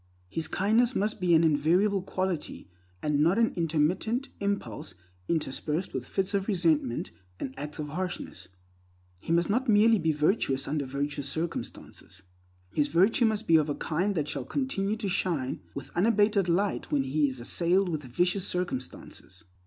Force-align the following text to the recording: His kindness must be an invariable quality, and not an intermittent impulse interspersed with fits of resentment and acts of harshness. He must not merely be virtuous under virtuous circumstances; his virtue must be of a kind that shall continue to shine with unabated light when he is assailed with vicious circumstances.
His 0.29 0.47
kindness 0.47 0.95
must 0.95 1.21
be 1.21 1.35
an 1.35 1.43
invariable 1.43 2.01
quality, 2.01 2.67
and 3.03 3.19
not 3.19 3.37
an 3.37 3.53
intermittent 3.55 4.29
impulse 4.39 4.95
interspersed 5.27 5.93
with 5.93 6.07
fits 6.07 6.33
of 6.33 6.47
resentment 6.47 7.11
and 7.39 7.53
acts 7.55 7.77
of 7.77 7.89
harshness. 7.89 8.47
He 9.19 9.31
must 9.31 9.47
not 9.47 9.69
merely 9.69 9.99
be 9.99 10.11
virtuous 10.11 10.67
under 10.67 10.87
virtuous 10.87 11.29
circumstances; 11.29 12.23
his 12.73 12.87
virtue 12.87 13.25
must 13.25 13.45
be 13.45 13.57
of 13.57 13.69
a 13.69 13.75
kind 13.75 14.15
that 14.15 14.27
shall 14.27 14.43
continue 14.43 14.95
to 14.97 15.07
shine 15.07 15.61
with 15.75 15.91
unabated 15.91 16.49
light 16.49 16.91
when 16.91 17.03
he 17.03 17.29
is 17.29 17.39
assailed 17.39 17.87
with 17.87 18.01
vicious 18.05 18.47
circumstances. 18.47 19.43